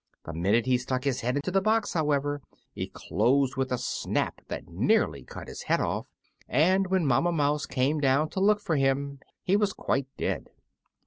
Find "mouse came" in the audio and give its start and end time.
7.31-7.99